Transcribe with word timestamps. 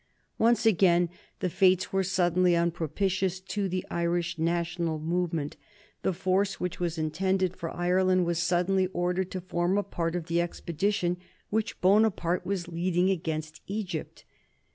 Once 0.39 0.65
again 0.65 1.09
the 1.41 1.49
fates 1.49 1.93
were 1.93 2.01
suddenly 2.03 2.55
unpropitious 2.55 3.39
to 3.39 3.69
the 3.69 3.85
Irish 3.91 4.39
national 4.39 4.97
movement. 4.97 5.57
The 6.01 6.11
force 6.11 6.59
which 6.59 6.79
was 6.79 6.97
intended 6.97 7.55
for 7.55 7.69
Ireland 7.69 8.25
was 8.25 8.39
suddenly 8.39 8.87
ordered 8.93 9.29
to 9.29 9.41
form 9.41 9.77
a 9.77 9.83
part 9.83 10.15
of 10.15 10.25
the 10.25 10.41
expedition 10.41 11.17
which 11.51 11.79
Bonaparte 11.81 12.47
was 12.47 12.67
leading 12.67 13.11
against 13.11 13.61
Egypt. 13.67 14.25